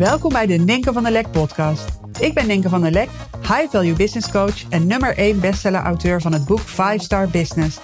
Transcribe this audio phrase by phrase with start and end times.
[0.00, 1.88] Welkom bij de Ninke van der Lek podcast.
[2.20, 3.08] Ik ben Ninke van der Lek,
[3.40, 7.78] high value business coach en nummer 1 bestseller auteur van het boek 5 Star Business.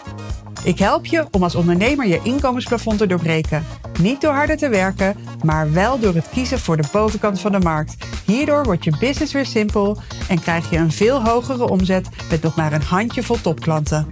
[0.64, 3.64] Ik help je om als ondernemer je inkomensplafond te doorbreken.
[4.00, 7.60] Niet door harder te werken, maar wel door het kiezen voor de bovenkant van de
[7.60, 7.96] markt.
[8.26, 9.98] Hierdoor wordt je business weer simpel
[10.28, 14.08] en krijg je een veel hogere omzet met nog maar een handjevol topklanten.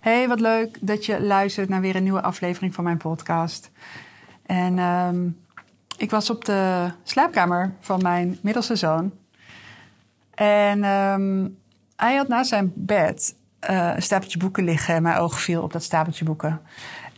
[0.00, 3.70] Hey, wat leuk dat je luistert naar weer een nieuwe aflevering van mijn podcast.
[4.48, 5.28] En ehm,
[5.96, 9.12] ik was op de slaapkamer van mijn middelste zoon.
[10.34, 11.48] En ehm,
[11.96, 13.36] hij had naast zijn bed
[13.70, 14.94] uh, een stapeltje boeken liggen.
[14.94, 16.60] En mijn oog viel op dat stapeltje boeken.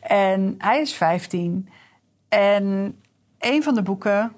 [0.00, 1.68] En hij is 15.
[2.28, 2.96] En
[3.38, 4.32] een van de boeken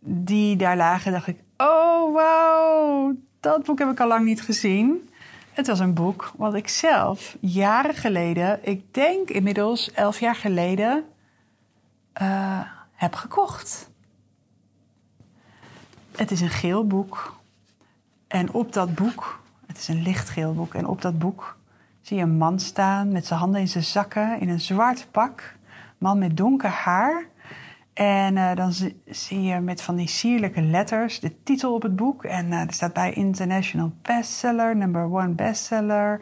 [0.00, 5.08] die daar lagen, dacht ik: Oh, wauw, dat boek heb ik al lang niet gezien.
[5.52, 11.04] Het was een boek wat ik zelf jaren geleden, ik denk inmiddels elf jaar geleden,
[12.22, 12.60] uh,
[12.92, 13.90] heb gekocht.
[16.16, 17.36] Het is een geel boek.
[18.28, 21.56] En op dat boek, het is een lichtgeel boek, en op dat boek
[22.00, 25.54] zie je een man staan met zijn handen in zijn zakken in een zwart pak.
[25.98, 27.26] Man met donker haar.
[27.92, 28.72] En uh, dan
[29.06, 32.24] zie je met van die sierlijke letters de titel op het boek.
[32.24, 36.20] En uh, er staat bij International Bestseller, number one bestseller.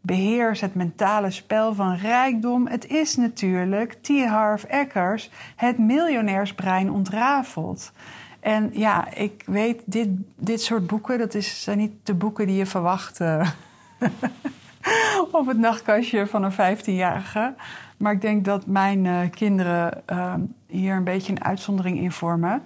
[0.00, 2.66] Beheers het mentale spel van rijkdom.
[2.66, 4.08] Het is natuurlijk T.
[4.08, 7.92] Harv Eckers, het miljonairsbrein ontrafeld.
[8.40, 12.56] En ja, ik weet, dit, dit soort boeken, dat is, zijn niet de boeken die
[12.56, 13.50] je verwacht uh,
[15.32, 17.54] op het nachtkastje van een 15-jarige.
[17.96, 20.34] Maar ik denk dat mijn uh, kinderen uh,
[20.66, 22.62] hier een beetje een uitzondering in vormen.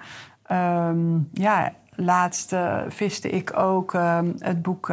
[0.52, 4.88] Um, ja, laatst uh, viste ik ook ehm, het boek.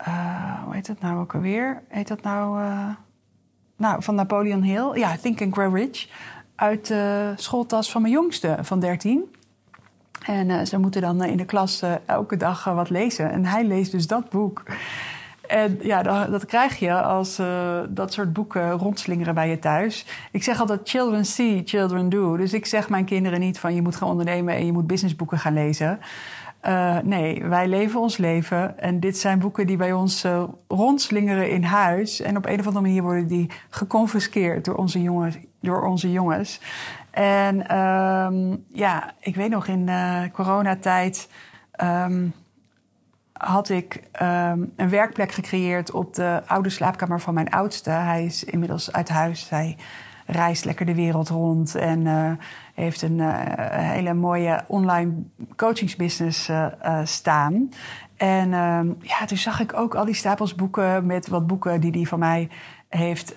[0.00, 1.82] Uh, hoe heet het nou ook alweer?
[1.88, 2.60] Heet dat nou.
[3.76, 4.98] nou, van Napoleon Hill.
[4.98, 6.08] Ja, Think and Grow Rich.
[6.54, 9.34] Uit de schooltas van mijn jongste van 13.
[10.26, 13.30] En ze moeten dan in de klas elke dag wat lezen.
[13.30, 14.62] En hij leest dus dat boek.
[15.46, 17.40] En ja, dat, dat krijg je als
[17.88, 20.06] dat soort boeken rondslingeren bij je thuis.
[20.32, 22.36] Ik zeg altijd: children see, children do.
[22.36, 25.38] Dus ik zeg mijn kinderen niet van je moet gaan ondernemen en je moet businessboeken
[25.38, 25.98] gaan lezen.
[26.66, 28.78] Uh, nee, wij leven ons leven.
[28.78, 32.20] En dit zijn boeken die bij ons uh, rondslingeren in huis.
[32.20, 35.36] En op een of andere manier worden die geconfiskeerd door onze jongens.
[35.60, 36.60] Door onze jongens.
[37.10, 39.90] En um, ja, ik weet nog in
[40.32, 41.28] coronatijd.
[41.82, 42.32] Um,
[43.32, 47.90] had ik um, een werkplek gecreëerd op de oude slaapkamer van mijn oudste.
[47.90, 49.48] Hij is inmiddels uit huis.
[49.48, 49.76] Hij
[50.30, 52.30] reist lekker de wereld rond en uh,
[52.74, 53.32] heeft een uh,
[53.68, 55.12] hele mooie online
[55.56, 56.66] coachingsbusiness uh,
[57.04, 57.68] staan.
[58.16, 61.90] En um, ja, toen zag ik ook al die stapels boeken met wat boeken die
[61.90, 62.48] hij van mij
[62.88, 63.34] heeft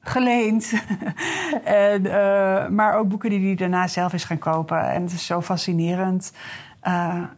[0.00, 0.72] geleend.
[1.64, 2.02] en,
[2.74, 4.90] maar ook boeken die hij daarna zelf is gaan kopen.
[4.90, 6.32] En het is zo fascinerend.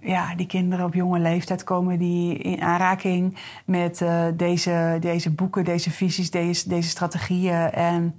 [0.01, 5.91] Ja, die kinderen op jonge leeftijd komen die in aanraking met deze, deze boeken, deze
[5.91, 7.71] visies, deze, deze strategieën.
[7.71, 8.15] En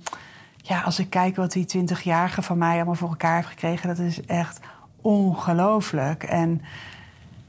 [0.68, 4.00] ja, als ik kijk wat die 20-jarige van mij allemaal voor elkaar heeft gekregen, dat
[4.00, 4.60] is echt
[5.02, 6.24] ongelooflijk.
[6.24, 6.62] En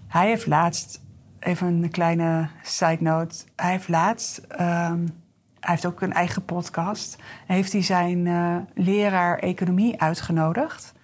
[0.09, 1.01] hij heeft laatst,
[1.39, 4.41] even een kleine side note, hij heeft laatst.
[4.61, 5.27] Um,
[5.61, 7.19] hij heeft ook een eigen podcast.
[7.47, 10.95] Heeft hij zijn uh, leraar economie uitgenodigd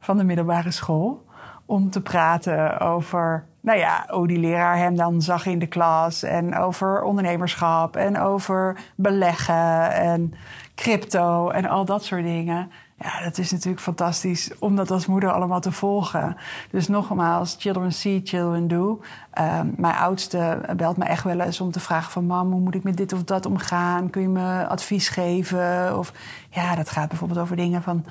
[0.00, 1.24] van de middelbare school
[1.64, 6.22] om te praten over, nou ja, hoe die leraar hem dan zag in de klas.
[6.22, 10.34] En over ondernemerschap en over beleggen en
[10.74, 12.70] crypto en al dat soort dingen.
[12.98, 16.36] Ja, dat is natuurlijk fantastisch om dat als moeder allemaal te volgen.
[16.70, 19.00] Dus nogmaals, children see, children do.
[19.40, 22.24] Um, mijn oudste belt me echt wel eens om te vragen van...
[22.24, 24.10] mam, hoe moet ik met dit of dat omgaan?
[24.10, 25.98] Kun je me advies geven?
[25.98, 26.12] Of
[26.50, 28.04] ja, dat gaat bijvoorbeeld over dingen van...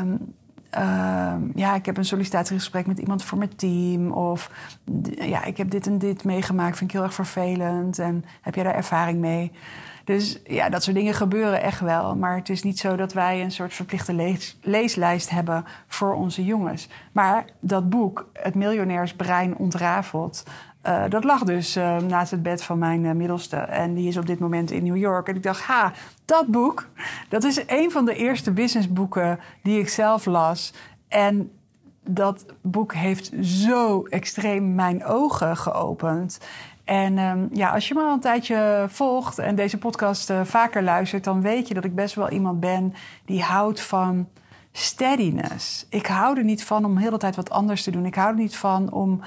[0.00, 0.34] Um,
[0.78, 4.12] uh, ja, ik heb een sollicitatiegesprek met iemand voor mijn team.
[4.12, 4.50] Of
[5.18, 7.98] ja, ik heb dit en dit meegemaakt, vind ik heel erg vervelend.
[7.98, 9.52] En heb jij daar ervaring mee?
[10.04, 12.16] Dus ja, dat soort dingen gebeuren echt wel.
[12.16, 16.44] Maar het is niet zo dat wij een soort verplichte lees leeslijst hebben voor onze
[16.44, 16.88] jongens.
[17.12, 20.44] Maar dat boek, Het Miljonairsbrein ontrafeld,
[20.86, 23.56] uh, dat lag dus uh, naast het bed van mijn uh, middelste.
[23.56, 25.28] En die is op dit moment in New York.
[25.28, 25.92] En ik dacht, ha,
[26.24, 26.88] dat boek,
[27.28, 30.72] dat is een van de eerste businessboeken die ik zelf las.
[31.08, 31.50] En
[32.04, 36.38] dat boek heeft zo extreem mijn ogen geopend.
[36.84, 41.24] En um, ja, als je me al een tijdje volgt en deze podcast vaker luistert,
[41.24, 42.94] dan weet je dat ik best wel iemand ben
[43.24, 44.28] die houdt van
[44.72, 45.86] steadiness.
[45.88, 48.06] Ik hou er niet van om heel de tijd wat anders te doen.
[48.06, 49.20] Ik hou er niet van om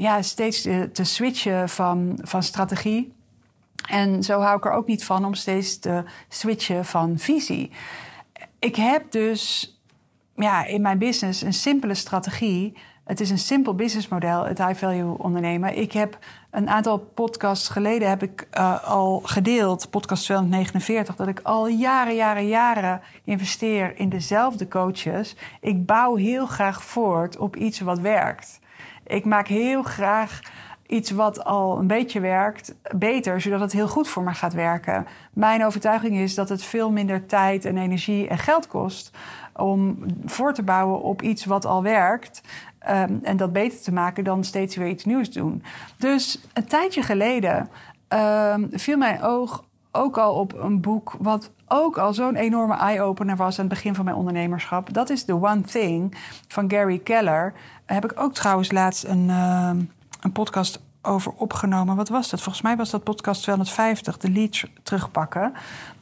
[0.00, 3.12] ja, steeds te, switchen van, van strategie.
[3.88, 7.70] En zo hou ik er ook niet van om steeds te switchen van visie.
[8.58, 9.74] Ik heb dus
[10.36, 12.76] ja, in mijn business een simpele strategie.
[13.04, 15.78] Het is een simpel businessmodel, het high value ondernemen.
[15.78, 16.18] Ik heb
[16.50, 22.14] een aantal podcasts geleden heb ik uh, al gedeeld, podcast 249, dat ik al jaren,
[22.14, 25.36] jaren, jaren investeer in dezelfde coaches.
[25.60, 28.60] Ik bouw heel graag voort op iets wat werkt.
[29.06, 30.40] Ik maak heel graag
[30.86, 35.06] iets wat al een beetje werkt beter, zodat het heel goed voor me gaat werken.
[35.32, 39.10] Mijn overtuiging is dat het veel minder tijd en energie en geld kost
[39.56, 42.40] om voor te bouwen op iets wat al werkt.
[42.88, 45.62] Um, en dat beter te maken dan steeds weer iets nieuws doen.
[45.96, 47.68] Dus een tijdje geleden
[48.08, 53.36] um, viel mijn oog ook al op een boek wat ook al zo'n enorme eye-opener
[53.36, 54.92] was aan het begin van mijn ondernemerschap.
[54.92, 56.16] Dat is The One Thing
[56.48, 57.52] van Gary Keller.
[57.86, 59.70] Daar heb ik ook trouwens laatst een, uh,
[60.20, 61.96] een podcast over opgenomen.
[61.96, 62.40] Wat was dat?
[62.40, 65.52] Volgens mij was dat podcast 250, de lead terugpakken.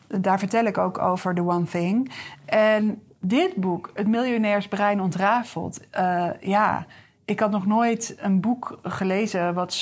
[0.06, 2.12] Daar vertel ik ook over The One Thing.
[2.44, 6.86] En dit boek, Het Miljonairsbrein ontrafeld, uh, ja,
[7.28, 9.72] ik had nog nooit een boek gelezen wat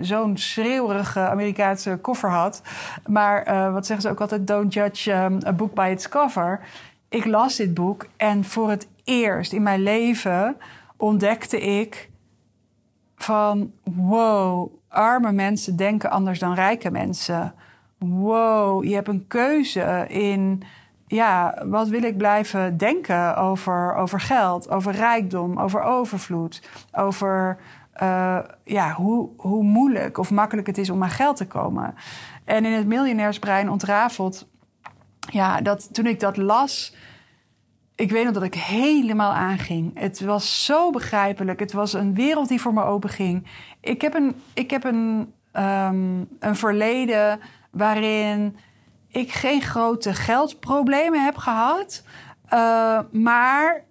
[0.00, 2.62] zo'n schreeuwerige Amerikaanse koffer had.
[3.06, 4.46] Maar uh, wat zeggen ze ook altijd?
[4.46, 6.60] Don't judge um, a book by its cover.
[7.08, 10.56] Ik las dit boek en voor het eerst in mijn leven
[10.96, 12.10] ontdekte ik
[13.16, 17.54] van wow, arme mensen denken anders dan rijke mensen.
[17.98, 20.62] Wow, je hebt een keuze in
[21.12, 26.62] ja, wat wil ik blijven denken over, over geld, over rijkdom, over overvloed,
[26.92, 27.58] over
[28.02, 31.94] uh, ja, hoe, hoe moeilijk of makkelijk het is om aan geld te komen.
[32.44, 34.48] En in het miljonairsbrein ontrafeld,
[35.30, 36.96] ja, dat, toen ik dat las,
[37.94, 39.98] ik weet nog dat ik helemaal aanging.
[39.98, 41.60] Het was zo begrijpelijk.
[41.60, 43.46] Het was een wereld die voor me openging.
[43.80, 48.56] Ik heb een, ik heb een, um, een verleden waarin
[49.12, 52.02] ik geen grote geldproblemen heb gehad.
[52.52, 53.84] Uh, maar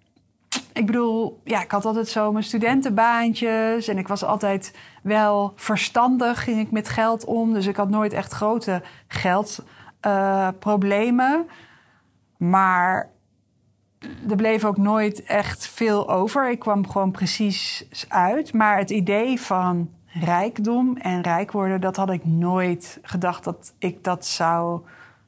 [0.74, 6.44] ik bedoel, ja, ik had altijd zo mijn studentenbaantjes en ik was altijd wel verstandig,
[6.44, 7.54] ging ik met geld om.
[7.54, 11.48] Dus ik had nooit echt grote geldproblemen.
[12.38, 13.10] Maar
[14.30, 16.50] er bleef ook nooit echt veel over.
[16.50, 18.54] Ik kwam gewoon precies uit.
[18.54, 24.04] Maar het idee van rijkdom en rijk worden, dat had ik nooit gedacht dat ik
[24.04, 24.82] dat zou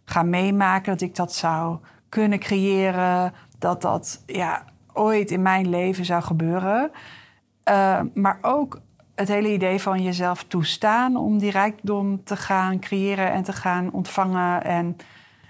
[0.05, 0.91] gaan meemaken.
[0.91, 1.77] Dat ik dat zou
[2.09, 3.33] kunnen creëren.
[3.59, 6.91] Dat dat ja, ooit in mijn leven zou gebeuren.
[7.69, 8.81] Uh, maar ook
[9.15, 13.91] het hele idee van jezelf toestaan om die rijkdom te gaan creëren en te gaan
[13.91, 14.63] ontvangen.
[14.63, 14.97] En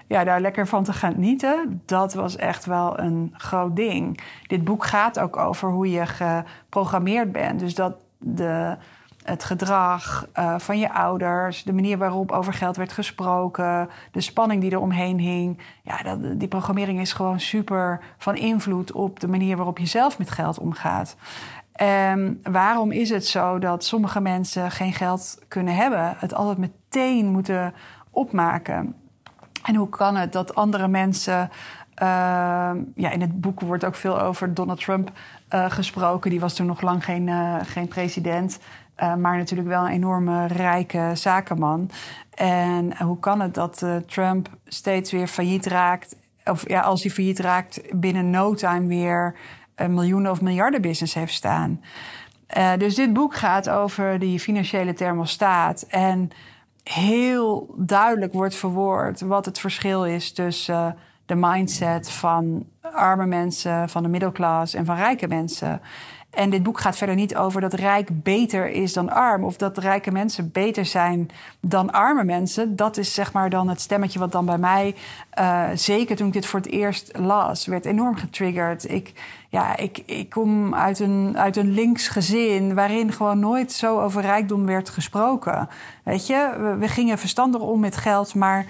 [0.07, 4.19] ja, daar lekker van te gaan genieten, dat was echt wel een groot ding.
[4.47, 7.59] Dit boek gaat ook over hoe je geprogrammeerd bent.
[7.59, 8.77] Dus dat de,
[9.23, 14.61] het gedrag uh, van je ouders, de manier waarop over geld werd gesproken, de spanning
[14.61, 15.59] die er omheen hing.
[15.83, 20.17] Ja, dat, die programmering is gewoon super van invloed op de manier waarop je zelf
[20.17, 21.15] met geld omgaat.
[21.73, 27.25] En waarom is het zo dat sommige mensen geen geld kunnen hebben, het altijd meteen
[27.25, 27.73] moeten
[28.09, 28.95] opmaken?
[29.63, 31.49] En hoe kan het dat andere mensen.
[32.01, 35.11] Uh, ja, in het boek wordt ook veel over Donald Trump
[35.49, 36.29] uh, gesproken.
[36.29, 38.59] Die was toen nog lang geen, uh, geen president.
[38.97, 41.89] Maar natuurlijk wel een enorme rijke zakenman.
[42.33, 46.15] En hoe kan het dat Trump steeds weer failliet raakt?
[46.45, 49.35] Of ja, als hij failliet raakt, binnen no time weer
[49.75, 51.81] een miljoenen of miljarden business heeft staan.
[52.77, 55.81] dus dit boek gaat over die financiële thermostaat.
[55.81, 56.29] En
[56.83, 64.03] heel duidelijk wordt verwoord wat het verschil is tussen de mindset van arme mensen, van
[64.03, 65.81] de middelklas en van rijke mensen.
[66.33, 69.43] En dit boek gaat verder niet over dat rijk beter is dan arm.
[69.43, 72.75] Of dat rijke mensen beter zijn dan arme mensen.
[72.75, 74.95] Dat is zeg maar dan het stemmetje wat dan bij mij,
[75.39, 78.89] uh, zeker toen ik dit voor het eerst las, werd enorm getriggerd.
[78.89, 79.13] Ik,
[79.49, 84.21] ja, ik, ik kom uit een, uit een links gezin waarin gewoon nooit zo over
[84.21, 85.69] rijkdom werd gesproken.
[86.03, 88.65] Weet je, we, we gingen verstandig om met geld, maar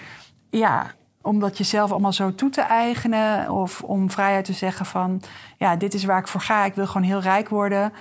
[0.50, 0.86] ja,
[1.24, 3.52] om dat jezelf allemaal zo toe te eigenen.
[3.52, 5.22] Of om vrijheid te zeggen van,
[5.58, 6.66] ja, dit is waar ik voor ga.
[6.66, 7.94] Ik wil gewoon heel rijk worden.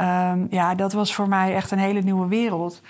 [0.00, 2.80] Um, ja, dat was voor mij echt een hele nieuwe wereld.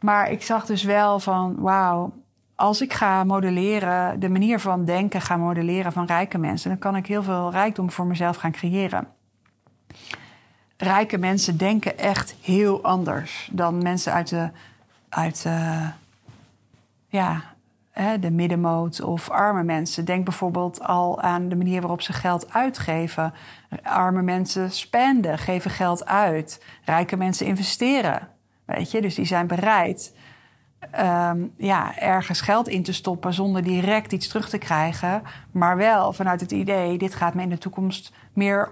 [0.00, 2.12] Maar ik zag dus wel van, wauw,
[2.54, 6.96] als ik ga modelleren, de manier van denken ga modelleren van rijke mensen, dan kan
[6.96, 9.08] ik heel veel rijkdom voor mezelf gaan creëren.
[10.76, 14.50] Rijke mensen denken echt heel anders dan mensen uit de,
[15.08, 15.88] uit de,
[17.08, 17.42] ja,
[18.20, 20.04] de middenmoot of arme mensen.
[20.04, 23.32] Denk bijvoorbeeld al aan de manier waarop ze geld uitgeven.
[23.82, 26.64] Arme mensen spenden, geven geld uit.
[26.84, 28.28] Rijke mensen investeren.
[28.64, 30.14] Weet je, dus die zijn bereid
[30.90, 35.22] ehm, ja, ergens geld in te stoppen zonder direct iets terug te krijgen.
[35.50, 38.68] Maar wel vanuit het idee, dit gaat me in de toekomst meer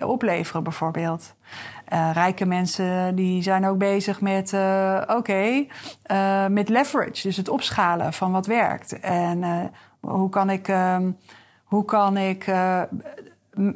[0.00, 1.34] opleveren bijvoorbeeld.
[1.92, 5.66] Uh, rijke mensen die zijn ook bezig met, uh, oké,
[6.10, 7.22] uh, met leverage.
[7.22, 9.00] Dus het opschalen van wat werkt.
[9.00, 9.70] En
[10.00, 11.16] hoe kan ik, um,
[11.64, 12.46] hoe kan ik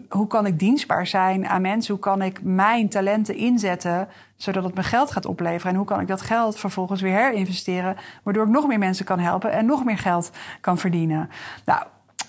[0.09, 1.95] hoe kan ik dienstbaar zijn aan mensen?
[1.95, 5.71] Hoe kan ik mijn talenten inzetten zodat het me geld gaat opleveren?
[5.71, 9.19] En hoe kan ik dat geld vervolgens weer herinvesteren, waardoor ik nog meer mensen kan
[9.19, 11.31] helpen en nog meer geld kan verdienen?
[11.65, 11.83] Nou,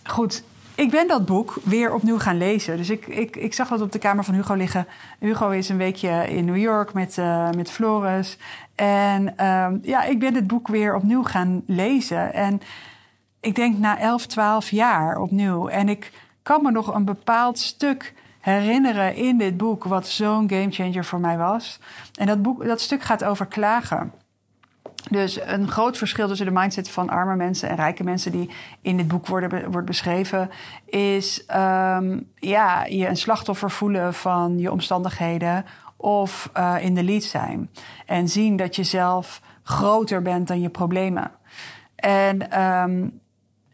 [0.03, 0.43] goed.
[0.75, 2.77] Ik ben dat boek weer opnieuw gaan lezen.
[2.77, 4.88] Dus ik, ik, ik zag dat op de kamer van Hugo liggen.
[5.20, 8.38] Hugo is een weekje in New York met, uh, met Floris.
[8.75, 12.34] En uh, ja, ik ben het boek weer opnieuw gaan lezen.
[12.34, 12.62] En
[13.39, 15.67] ik denk na 11, 12 jaar opnieuw.
[15.67, 16.12] En ik
[16.44, 21.38] kan me nog een bepaald stuk herinneren in dit boek, wat zo'n gamechanger voor mij
[21.38, 21.80] was.
[22.20, 24.12] En dat, boek, dat stuk gaat over klagen.
[25.10, 28.50] Dus een groot verschil tussen de mindset van arme mensen en rijke mensen die
[28.82, 30.50] in dit boek worden, wordt beschreven,
[30.86, 35.66] is um, ja, je een slachtoffer voelen van je omstandigheden
[35.98, 37.70] of uh, in de lead zijn.
[38.06, 41.32] En zien dat je zelf groter bent dan je problemen.
[41.96, 43.20] En um,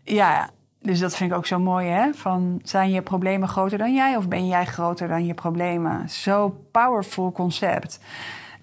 [0.03, 0.49] ja,
[0.87, 2.13] dus dat vind ik ook zo mooi, hè?
[2.13, 6.09] Van zijn je problemen groter dan jij of ben jij groter dan je problemen?
[6.09, 7.99] Zo powerful concept.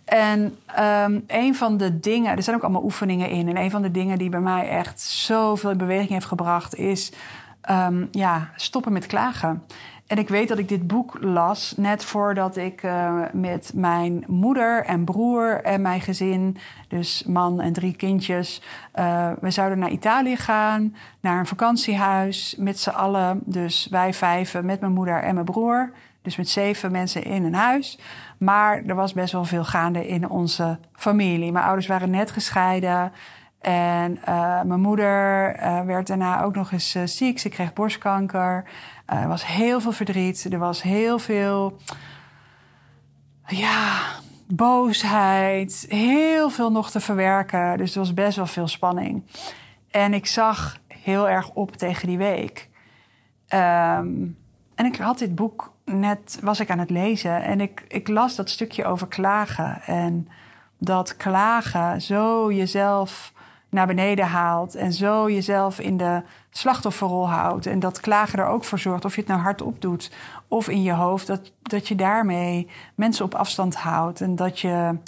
[0.05, 3.49] En um, een van de dingen, er zijn ook allemaal oefeningen in.
[3.49, 7.13] En een van de dingen die bij mij echt zoveel in beweging heeft gebracht, is
[7.71, 9.63] um, ja, stoppen met klagen.
[10.07, 14.85] En ik weet dat ik dit boek las net voordat ik uh, met mijn moeder
[14.85, 16.57] en broer en mijn gezin,
[16.89, 18.63] dus man en drie kindjes,
[18.95, 23.41] uh, we zouden naar Italië gaan, naar een vakantiehuis met z'n allen.
[23.45, 25.93] Dus wij vijven met mijn moeder en mijn broer.
[26.23, 27.99] Dus met zeven mensen in een huis.
[28.39, 31.53] Maar er was best wel veel gaande in onze familie.
[31.53, 33.13] Mijn ouders waren net gescheiden.
[33.65, 37.39] En uh, mijn moeder uh, werd daarna ook nog eens uh, ziek.
[37.39, 38.65] Ze kreeg borstkanker.
[39.07, 40.47] er was heel veel verdriet.
[40.53, 41.77] Er was heel veel.
[43.47, 44.01] Ja,
[44.47, 45.87] boosheid.
[45.89, 47.79] Heel veel nog te verwerken.
[47.79, 49.23] Dus er was best wel veel spanning.
[49.91, 52.69] En ik zag heel erg op tegen die week.
[53.49, 54.39] Um,
[54.75, 57.43] en ik had dit boek net, was ik aan het lezen.
[57.43, 59.83] En ik, ik las dat stukje over klagen.
[59.83, 60.29] En
[60.79, 63.33] dat klagen zo jezelf
[63.75, 67.67] naar beneden haalt en zo jezelf in de slachtofferrol houdt.
[67.67, 70.11] En dat klagen er ook voor zorgt, of je het nou hardop doet
[70.49, 74.21] of in je hoofd, dat, dat je daarmee mensen op afstand houdt.
[74.21, 74.99] En dat, je,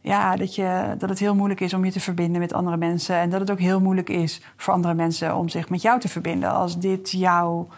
[0.00, 3.16] ja, dat, je, dat het heel moeilijk is om je te verbinden met andere mensen.
[3.16, 6.08] En dat het ook heel moeilijk is voor andere mensen om zich met jou te
[6.08, 7.68] verbinden als dit jouw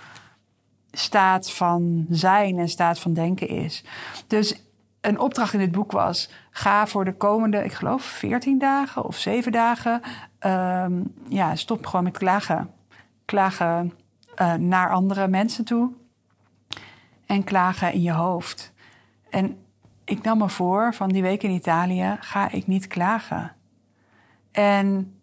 [0.93, 3.85] staat van zijn en staat van denken is.
[4.27, 4.70] Dus
[5.01, 9.17] een opdracht in het boek was: ga voor de komende, ik geloof, 14 dagen of
[9.17, 10.01] 7 dagen.
[10.41, 12.71] Um, ja, stop gewoon met klagen.
[13.25, 13.93] Klagen
[14.37, 15.93] uh, naar andere mensen toe.
[17.27, 18.73] En klagen in je hoofd.
[19.31, 19.59] En
[20.05, 23.53] ik nam me voor van die week in Italië ga ik niet klagen.
[24.53, 25.15] En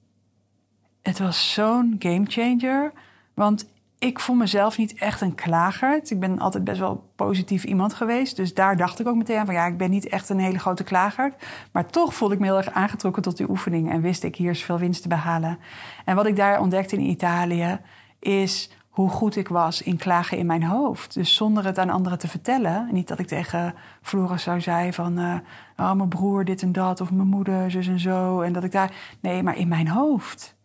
[1.02, 2.92] het was zo'n gamechanger.
[3.34, 6.00] Want ik voel mezelf niet echt een klager.
[6.04, 8.36] Ik ben altijd best wel positief iemand geweest.
[8.36, 10.60] Dus daar dacht ik ook meteen aan van ja, ik ben niet echt een hele
[10.60, 11.34] grote klager.
[11.72, 13.92] Maar toch voelde ik me heel erg aangetrokken tot die oefening.
[13.92, 15.60] En wist ik, hier is veel winst te behalen.
[16.06, 17.80] En wat ik daar ontdekte in Italië
[18.20, 21.14] is hoe goed ik was in klagen in mijn hoofd.
[21.14, 22.88] Dus zonder het aan anderen te vertellen.
[22.92, 25.20] Niet dat ik tegen Floris zou zeggen van...
[25.20, 25.36] Uh,
[25.78, 28.42] oh, mijn broer dit en dat, of mijn moeder zus en zo.
[28.42, 28.92] En dat ik daar...
[29.20, 30.57] Nee, maar in mijn hoofd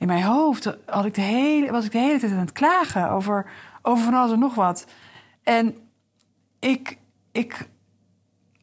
[0.00, 3.10] in mijn hoofd had ik de hele, was ik de hele tijd aan het klagen
[3.10, 3.50] over,
[3.82, 4.86] over van alles en nog wat.
[5.42, 5.74] En
[6.58, 6.98] ik,
[7.32, 7.68] ik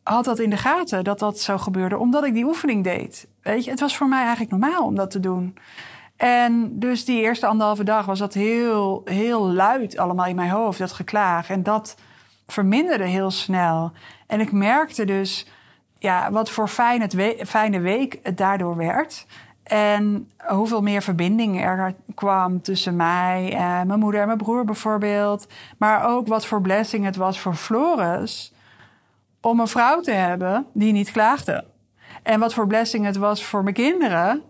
[0.04, 3.28] had dat in de gaten dat dat zo gebeurde, omdat ik die oefening deed.
[3.42, 5.58] Weet je, het was voor mij eigenlijk normaal om dat te doen.
[6.16, 10.80] En dus die eerste anderhalve dag was dat heel, heel luid allemaal in mijn hoofd,
[10.80, 11.50] dat geklaag.
[11.50, 11.96] En dat
[12.48, 13.92] verminderde heel snel.
[14.28, 15.48] En ik merkte dus
[16.00, 19.26] ja, wat voor fijn het we fijne week het daardoor werd.
[19.68, 25.48] En hoeveel meer verbinding er kwam tussen mij en mijn moeder en mijn broer bijvoorbeeld.
[25.78, 28.54] Maar ook wat voor blessing het was voor Floris
[29.42, 31.66] om een vrouw te hebben die niet klaagde.
[32.24, 34.42] En wat voor blessing het was voor mijn kinderen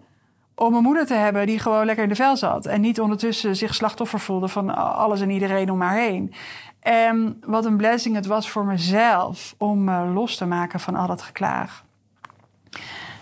[0.55, 2.65] om een moeder te hebben die gewoon lekker in de vel zat.
[2.65, 6.33] En niet ondertussen zich slachtoffer voelde van alles en iedereen om haar heen.
[6.79, 11.07] En wat een blessing het was voor mezelf om me los te maken van al
[11.07, 11.85] dat geklaag.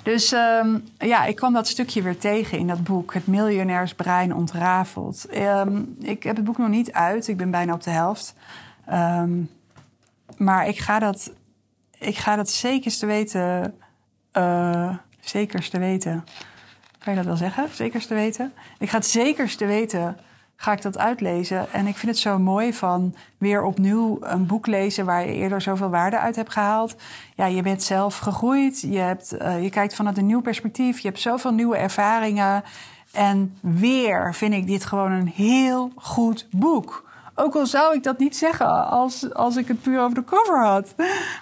[0.06, 3.14] Dus um, ja, ik kwam dat stukje weer tegen in dat boek.
[3.14, 5.26] Het miljonairsbrein ontrafeld.
[5.34, 7.28] Um, ik heb het boek nog niet uit.
[7.28, 8.36] Ik ben bijna op de helft.
[8.92, 9.50] Um,
[10.38, 11.32] maar ik ga dat,
[12.00, 13.76] ik ga dat zekerste weten.
[14.34, 16.24] Uh, zekerste weten.
[17.00, 17.68] Kan je dat wel zeggen?
[17.72, 18.54] Zekerste weten.
[18.80, 20.18] Ik ga het zekerste weten,
[20.56, 21.72] ga ik dat uitlezen.
[21.72, 25.62] En ik vind het zo mooi van weer opnieuw een boek lezen waar je eerder
[25.62, 26.96] zoveel waarde uit hebt gehaald.
[27.36, 28.82] Ja, je bent zelf gegroeid.
[28.82, 31.00] Je, hebt, uh, je kijkt vanuit een nieuw perspectief.
[31.00, 32.64] Je hebt zoveel nieuwe ervaringen.
[33.12, 37.04] En weer vind ik dit gewoon een heel goed boek.
[37.36, 40.66] Ook al zou ik dat niet zeggen als, als ik het puur over de cover
[40.66, 40.96] had.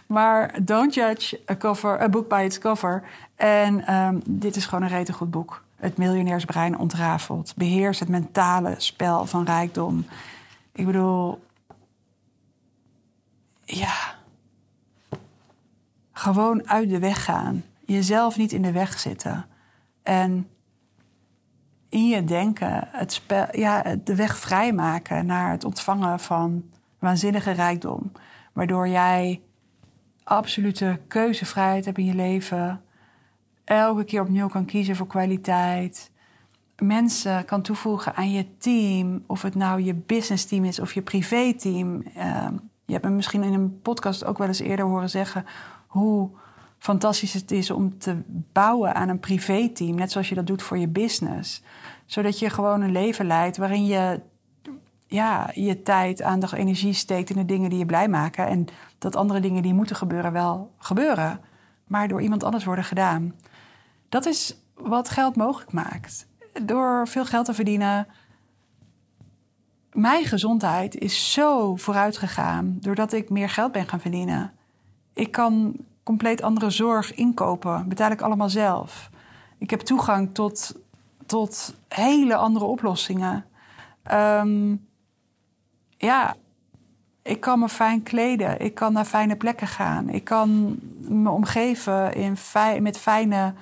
[0.08, 3.04] Maar don't judge a, cover, a book by its cover.
[3.36, 5.62] En um, dit is gewoon een rete goed boek.
[5.84, 7.54] Het miljonairsbrein ontrafelt.
[7.56, 10.06] Beheers het mentale spel van rijkdom.
[10.72, 11.44] Ik bedoel,
[13.64, 14.16] ja.
[16.12, 17.64] Gewoon uit de weg gaan.
[17.86, 19.46] Jezelf niet in de weg zitten.
[20.04, 20.48] En
[21.90, 26.64] in je denken het spel, ja, de weg vrijmaken naar het ontvangen van
[27.00, 28.12] waanzinnige rijkdom.
[28.54, 29.42] Waardoor jij
[30.24, 32.82] absolute keuzevrijheid hebt in je leven.
[33.64, 36.12] Elke keer opnieuw kan kiezen voor kwaliteit.
[36.78, 39.24] Mensen kan toevoegen aan je team.
[39.28, 42.04] Of het nou je business team is of je privé team.
[42.18, 42.48] Uh,
[42.86, 45.46] je hebt me misschien in een podcast ook wel eens eerder horen zeggen
[45.88, 46.30] hoe
[46.78, 50.78] fantastisch het is om te bouwen aan een privé-team, net zoals je dat doet voor
[50.78, 51.64] je business.
[52.06, 54.22] Zodat je gewoon een leven leidt waarin je
[55.08, 58.48] ja, je tijd, aandacht, energie steekt in de dingen die je blij maken.
[58.48, 58.66] En
[58.98, 61.40] dat andere dingen die moeten gebeuren wel gebeuren,
[61.88, 63.34] maar door iemand anders worden gedaan.
[64.14, 66.28] Dat is wat geld mogelijk maakt.
[66.64, 68.08] Door veel geld te verdienen.
[69.92, 74.54] Mijn gezondheid is zo vooruit gegaan doordat ik meer geld ben gaan verdienen.
[75.14, 77.88] Ik kan compleet andere zorg inkopen.
[77.88, 79.10] Betaal ik allemaal zelf.
[79.58, 80.76] Ik heb toegang tot,
[81.26, 83.46] tot hele andere oplossingen.
[84.12, 84.88] Um,
[85.98, 86.36] ja,
[87.22, 88.60] ik kan me fijn kleden.
[88.60, 90.10] Ik kan naar fijne plekken gaan.
[90.10, 92.38] Ik kan me omgeven in
[92.82, 93.54] met fijne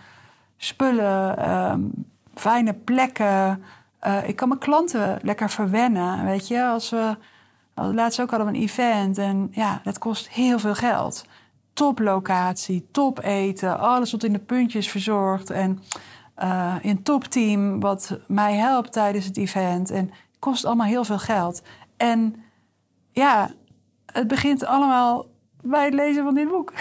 [0.63, 1.91] spullen, um,
[2.35, 3.63] fijne plekken.
[4.07, 6.25] Uh, ik kan mijn klanten lekker verwennen.
[6.25, 7.17] Weet je, als we.
[7.75, 11.25] Laatst ook hadden we een event en ja, dat kost heel veel geld
[11.73, 15.49] toplocatie, top eten, alles tot in de puntjes verzorgd.
[15.49, 15.83] En
[16.43, 19.89] uh, een topteam wat mij helpt tijdens het event.
[19.89, 21.61] En het kost allemaal heel veel geld.
[21.97, 22.43] En
[23.11, 23.51] ja,
[24.05, 25.25] het begint allemaal
[25.61, 26.73] bij het lezen van dit boek.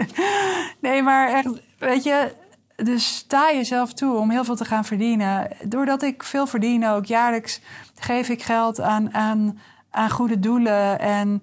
[0.80, 2.32] nee, maar echt, weet je,
[2.84, 5.48] dus sta jezelf toe om heel veel te gaan verdienen.
[5.64, 7.60] Doordat ik veel verdien ook, jaarlijks
[7.94, 9.58] geef ik geld aan, aan,
[9.90, 11.00] aan goede doelen.
[11.00, 11.40] En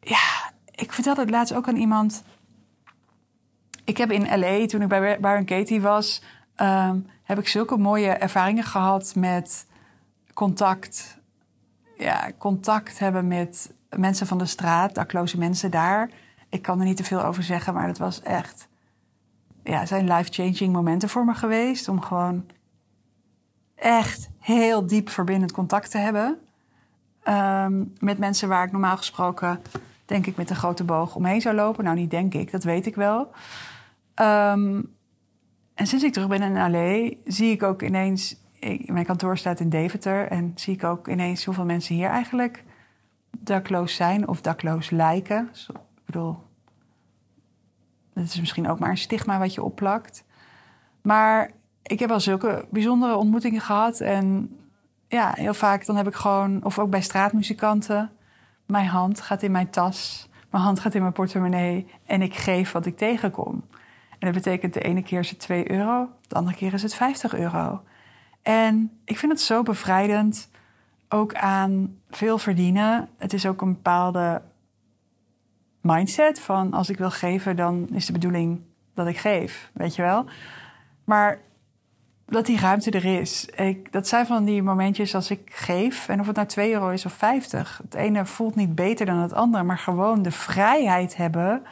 [0.00, 2.22] ja, ik vertelde het laatst ook aan iemand.
[3.84, 6.22] Ik heb in LA, toen ik bij Baron Katie was,
[6.56, 9.66] um, heb ik zulke mooie ervaringen gehad met
[10.32, 11.18] contact.
[11.98, 16.10] Ja, contact hebben met mensen van de straat, dakloze mensen daar.
[16.48, 18.68] Ik kan er niet te veel over zeggen, maar dat was echt.
[19.64, 21.88] Ja, zijn life-changing momenten voor me geweest.
[21.88, 22.46] Om gewoon
[23.74, 26.38] echt heel diep verbindend contact te hebben.
[27.28, 29.60] Um, met mensen waar ik normaal gesproken
[30.04, 31.84] denk ik, met een grote boog omheen zou lopen.
[31.84, 33.20] Nou, niet denk ik, dat weet ik wel.
[34.20, 34.94] Um,
[35.74, 38.42] en sinds ik terug ben in LA, zie ik ook ineens...
[38.84, 42.64] Mijn kantoor staat in Deventer en zie ik ook ineens hoeveel mensen hier eigenlijk
[43.38, 45.48] dakloos zijn of dakloos lijken.
[45.52, 46.36] Dus, ik bedoel,
[48.14, 50.24] dat is misschien ook maar een stigma wat je opplakt.
[51.02, 51.50] Maar
[51.82, 54.00] ik heb wel zulke bijzondere ontmoetingen gehad.
[54.00, 54.56] En
[55.08, 58.10] ja, heel vaak dan heb ik gewoon, of ook bij straatmuzikanten,
[58.66, 62.72] mijn hand gaat in mijn tas, mijn hand gaat in mijn portemonnee en ik geef
[62.72, 63.64] wat ik tegenkom.
[64.18, 66.94] En dat betekent de ene keer is het 2 euro, de andere keer is het
[66.94, 67.82] 50 euro.
[68.42, 70.50] En ik vind het zo bevrijdend,
[71.08, 73.08] ook aan veel verdienen.
[73.18, 74.42] Het is ook een bepaalde
[75.84, 78.60] mindset van als ik wil geven, dan is de bedoeling
[78.94, 80.24] dat ik geef, weet je wel.
[81.04, 81.40] Maar
[82.26, 83.46] dat die ruimte er is.
[83.46, 86.88] Ik, dat zijn van die momentjes als ik geef, en of het nou 2 euro
[86.88, 87.80] is of 50.
[87.82, 91.62] Het ene voelt niet beter dan het andere, maar gewoon de vrijheid hebben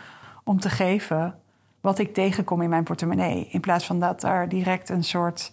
[0.45, 1.35] om te geven
[1.81, 3.49] wat ik tegenkom in mijn portemonnee.
[3.51, 5.53] In plaats van dat daar direct een soort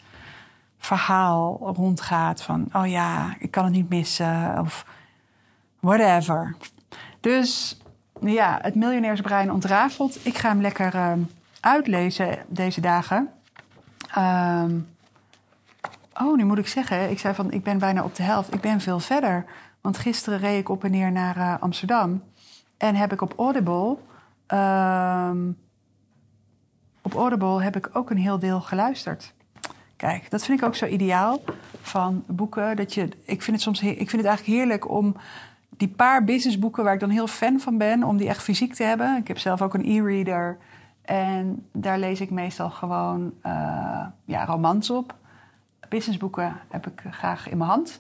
[0.78, 4.86] verhaal rondgaat van: oh ja, ik kan het niet missen of
[5.80, 6.56] whatever.
[7.20, 7.82] Dus
[8.22, 10.26] ja, het miljonairsbrein ontrafelt.
[10.26, 11.12] Ik ga hem lekker uh,
[11.60, 13.30] uitlezen deze dagen.
[14.18, 14.88] Um,
[16.14, 18.54] oh, nu moet ik zeggen, ik zei van ik ben bijna op de helft.
[18.54, 19.46] Ik ben veel verder.
[19.82, 22.24] Want gisteren reed ik op en neer naar uh, Amsterdam.
[22.78, 23.98] En heb ik op Audible.
[24.48, 25.58] Um,
[27.02, 29.34] op Audible heb ik ook een heel deel geluisterd.
[29.96, 31.42] Kijk, dat vind ik ook zo ideaal
[31.82, 32.76] van boeken.
[32.76, 35.16] Dat je, ik vind het soms ik vind het eigenlijk heerlijk om
[35.80, 38.84] die paar businessboeken waar ik dan heel fan van ben, om die echt fysiek te
[38.84, 39.18] hebben.
[39.18, 40.58] Ik heb zelf ook een e-reader
[41.02, 45.16] En daar lees ik meestal gewoon uh, ja, romans op.
[45.90, 48.00] Businessboeken heb ik graag in mijn hand.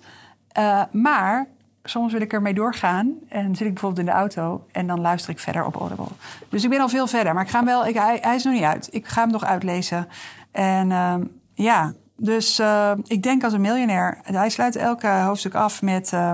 [0.57, 1.47] Uh, maar
[1.83, 5.31] soms wil ik ermee doorgaan en zit ik bijvoorbeeld in de auto en dan luister
[5.31, 6.07] ik verder op Audible.
[6.49, 8.53] Dus ik ben al veel verder, maar ik ga hem wel, ik, hij, is nog
[8.53, 8.87] niet uit.
[8.91, 10.07] Ik ga hem nog uitlezen.
[10.51, 11.15] En uh,
[11.53, 14.19] ja, dus uh, ik denk als een miljonair.
[14.23, 16.31] Hij sluit elke hoofdstuk af met, uh,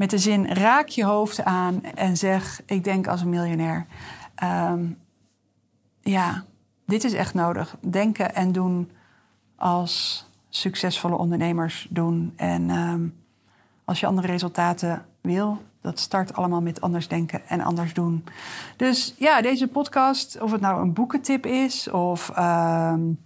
[0.00, 3.86] met de zin: raak je hoofd aan en zeg: Ik denk als een miljonair.
[4.42, 4.98] Um,
[6.00, 6.44] ja,
[6.86, 7.76] dit is echt nodig.
[7.80, 8.90] Denken en doen
[9.56, 12.32] als succesvolle ondernemers doen.
[12.36, 13.14] En um,
[13.84, 18.24] als je andere resultaten wil, dat start allemaal met anders denken en anders doen.
[18.76, 22.38] Dus ja, deze podcast, of het nou een boekentip is of.
[22.38, 23.18] Um,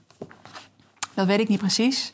[1.15, 2.13] dat weet ik niet precies.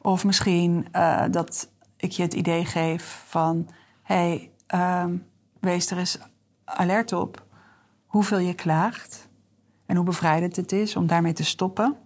[0.00, 1.68] Of misschien uh, dat
[2.02, 3.68] ik je het idee geef van:
[4.02, 5.26] hey, um,
[5.60, 6.18] wees er eens
[6.64, 7.44] alert op
[8.06, 9.28] hoeveel je klaagt
[9.86, 11.96] en hoe bevrijdend het is om daarmee te stoppen.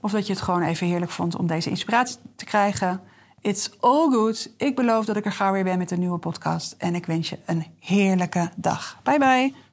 [0.00, 3.00] Of dat je het gewoon even heerlijk vond om deze inspiratie te krijgen.
[3.40, 4.52] It's all good.
[4.56, 6.74] Ik beloof dat ik er gauw weer ben met een nieuwe podcast.
[6.78, 9.00] En ik wens je een heerlijke dag.
[9.02, 9.70] Bye bye.